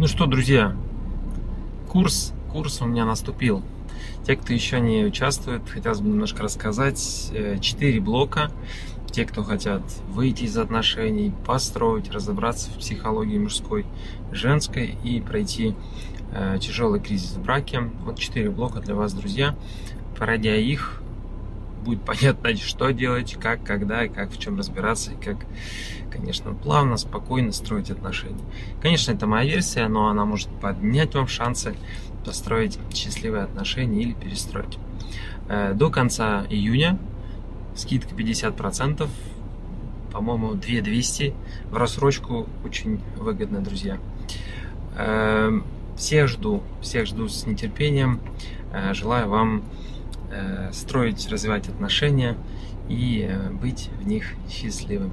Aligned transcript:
Ну 0.00 0.06
что, 0.06 0.24
друзья, 0.24 0.74
курс, 1.86 2.32
курс 2.50 2.80
у 2.80 2.86
меня 2.86 3.04
наступил. 3.04 3.62
Те, 4.26 4.34
кто 4.34 4.54
еще 4.54 4.80
не 4.80 5.04
участвует, 5.04 5.68
хотелось 5.68 6.00
бы 6.00 6.08
немножко 6.08 6.42
рассказать. 6.42 7.28
Э, 7.34 7.58
четыре 7.60 8.00
блока. 8.00 8.50
Те, 9.12 9.26
кто 9.26 9.42
хотят 9.42 9.82
выйти 10.08 10.44
из 10.44 10.56
отношений, 10.56 11.34
построить, 11.44 12.10
разобраться 12.10 12.70
в 12.70 12.78
психологии 12.78 13.36
мужской, 13.36 13.84
женской 14.32 14.96
и 15.04 15.20
пройти 15.20 15.74
э, 16.32 16.56
тяжелый 16.58 16.98
кризис 16.98 17.32
в 17.32 17.42
браке. 17.42 17.80
Вот 18.02 18.18
четыре 18.18 18.48
блока 18.48 18.80
для 18.80 18.94
вас, 18.94 19.12
друзья. 19.12 19.54
Пройдя 20.16 20.56
их, 20.56 21.02
будет 21.80 22.02
понятно, 22.04 22.56
что 22.56 22.90
делать, 22.90 23.36
как, 23.40 23.64
когда 23.64 24.04
и 24.04 24.08
как 24.08 24.30
в 24.30 24.38
чем 24.38 24.58
разбираться, 24.58 25.12
и 25.12 25.16
как, 25.16 25.36
конечно, 26.10 26.52
плавно, 26.54 26.96
спокойно 26.96 27.52
строить 27.52 27.90
отношения. 27.90 28.40
Конечно, 28.82 29.12
это 29.12 29.26
моя 29.26 29.50
версия, 29.50 29.88
но 29.88 30.08
она 30.08 30.24
может 30.24 30.48
поднять 30.60 31.14
вам 31.14 31.28
шансы 31.28 31.74
построить 32.24 32.78
счастливые 32.92 33.44
отношения 33.44 34.02
или 34.02 34.12
перестроить. 34.12 34.78
Э, 35.48 35.72
до 35.74 35.90
конца 35.90 36.46
июня 36.48 36.98
скидка 37.74 38.14
50%, 38.14 39.08
по-моему, 40.12 40.54
2200 40.54 41.34
в 41.70 41.76
рассрочку 41.76 42.46
очень 42.64 43.00
выгодно, 43.16 43.60
друзья. 43.60 43.98
Э, 44.96 45.60
всех 45.96 46.28
жду, 46.28 46.62
всех 46.80 47.06
жду 47.06 47.28
с 47.28 47.46
нетерпением. 47.46 48.20
Э, 48.72 48.92
желаю 48.94 49.28
вам 49.28 49.62
строить, 50.72 51.28
развивать 51.30 51.68
отношения 51.68 52.36
и 52.88 53.30
быть 53.60 53.90
в 54.00 54.06
них 54.06 54.34
счастливыми. 54.48 55.12